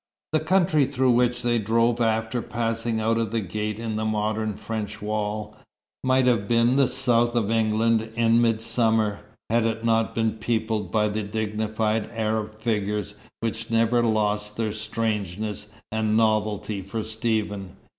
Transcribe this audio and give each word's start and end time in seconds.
The 0.33 0.39
country 0.39 0.87
through 0.87 1.11
which 1.11 1.43
they 1.43 1.59
drove 1.59 2.01
after 2.01 2.41
passing 2.41 2.99
out 2.99 3.19
of 3.19 3.29
the 3.29 3.39
gate 3.39 3.77
in 3.79 3.97
the 3.97 4.03
modern 4.03 4.55
French 4.55 4.99
wall, 4.99 5.55
might 6.03 6.25
have 6.25 6.47
been 6.47 6.75
the 6.75 6.87
south 6.87 7.35
of 7.35 7.51
England 7.51 8.11
in 8.15 8.41
midsummer, 8.41 9.19
had 9.51 9.63
it 9.67 9.85
not 9.85 10.15
been 10.15 10.39
peopled 10.39 10.91
by 10.91 11.07
the 11.07 11.21
dignified 11.21 12.09
Arab 12.15 12.59
figures 12.59 13.13
which 13.41 13.69
never 13.69 14.01
lost 14.03 14.57
their 14.57 14.73
strangeness 14.73 15.69
and 15.91 16.17
novelty 16.17 16.81
for 16.81 17.03
Stephen. 17.03 17.75